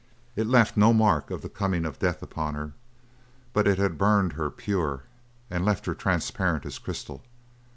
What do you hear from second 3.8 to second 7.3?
burned her pure and left her transparent as crystal.